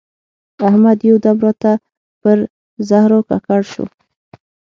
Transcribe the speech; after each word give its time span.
احمد 0.67 0.97
یو 1.09 1.17
دم 1.25 1.37
راته 1.45 1.71
پر 2.21 2.37
زهرو 2.89 3.19
ککړ 3.29 3.61
شو. 3.71 3.85